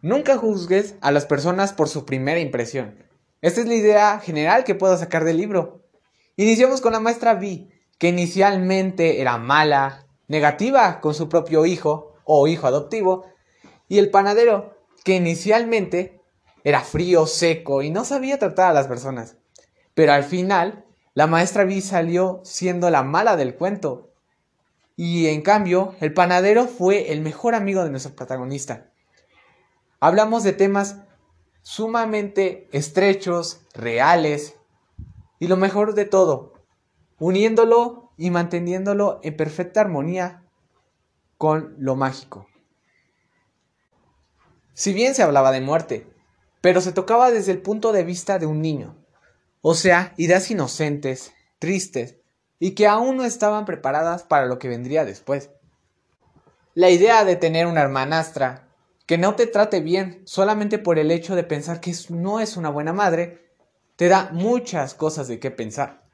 [0.00, 3.04] Nunca juzgues a las personas por su primera impresión.
[3.42, 5.82] Esta es la idea general que puedo sacar del libro.
[6.36, 12.46] Iniciamos con la maestra Vi, que inicialmente era mala, negativa con su propio hijo o
[12.46, 13.26] hijo adoptivo,
[13.88, 16.20] y el panadero, que inicialmente
[16.62, 19.36] era frío, seco y no sabía tratar a las personas.
[19.94, 24.12] Pero al final, la maestra Vi salió siendo la mala del cuento.
[24.94, 28.92] Y en cambio, el panadero fue el mejor amigo de nuestro protagonista.
[30.00, 30.96] Hablamos de temas
[31.62, 34.54] sumamente estrechos, reales,
[35.40, 36.54] y lo mejor de todo,
[37.18, 40.44] uniéndolo y manteniéndolo en perfecta armonía
[41.36, 42.46] con lo mágico.
[44.72, 46.06] Si bien se hablaba de muerte,
[46.60, 48.96] pero se tocaba desde el punto de vista de un niño,
[49.62, 52.16] o sea, ideas inocentes, tristes,
[52.60, 55.50] y que aún no estaban preparadas para lo que vendría después.
[56.74, 58.67] La idea de tener una hermanastra
[59.08, 62.68] que no te trate bien solamente por el hecho de pensar que no es una
[62.68, 63.48] buena madre,
[63.96, 66.04] te da muchas cosas de qué pensar.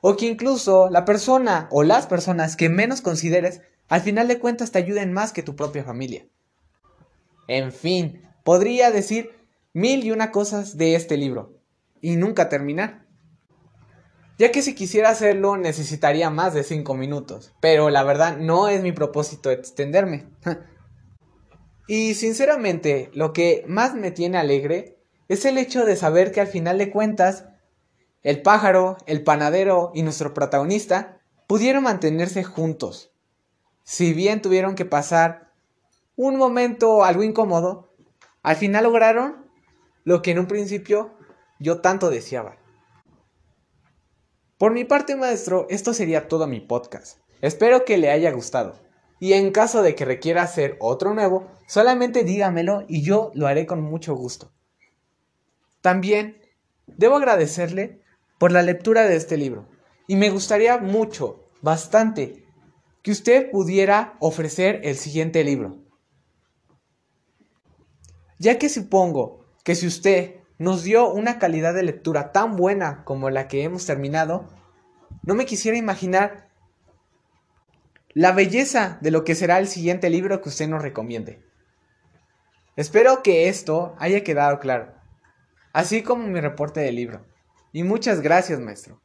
[0.00, 4.72] O que incluso la persona o las personas que menos consideres, al final de cuentas
[4.72, 6.26] te ayuden más que tu propia familia.
[7.46, 9.30] En fin, podría decir
[9.72, 11.60] mil y una cosas de este libro,
[12.00, 13.06] y nunca terminar.
[14.40, 18.82] Ya que si quisiera hacerlo necesitaría más de 5 minutos, pero la verdad no es
[18.82, 20.26] mi propósito extenderme.
[21.88, 26.46] y sinceramente, lo que más me tiene alegre es el hecho de saber que al
[26.46, 27.46] final de cuentas,
[28.22, 33.10] el pájaro, el panadero y nuestro protagonista pudieron mantenerse juntos.
[33.84, 35.50] Si bien tuvieron que pasar
[36.14, 37.94] un momento algo incómodo,
[38.42, 39.50] al final lograron
[40.04, 41.14] lo que en un principio
[41.58, 42.58] yo tanto deseaba.
[44.58, 47.18] Por mi parte, maestro, esto sería todo mi podcast.
[47.40, 48.87] Espero que le haya gustado.
[49.20, 53.66] Y en caso de que requiera hacer otro nuevo, solamente dígamelo y yo lo haré
[53.66, 54.52] con mucho gusto.
[55.80, 56.40] También
[56.86, 58.00] debo agradecerle
[58.38, 59.68] por la lectura de este libro.
[60.06, 62.44] Y me gustaría mucho, bastante,
[63.02, 65.78] que usted pudiera ofrecer el siguiente libro.
[68.38, 73.30] Ya que supongo que si usted nos dio una calidad de lectura tan buena como
[73.30, 74.48] la que hemos terminado,
[75.22, 76.47] no me quisiera imaginar
[78.18, 81.40] la belleza de lo que será el siguiente libro que usted nos recomiende.
[82.74, 84.92] Espero que esto haya quedado claro,
[85.72, 87.24] así como mi reporte del libro.
[87.72, 89.00] Y muchas gracias, maestro.